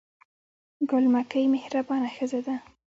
بل 0.89 1.03
مکۍ 1.13 1.45
مهربانه 1.55 2.09
ښځه 2.15 2.39
ده. 2.47 2.55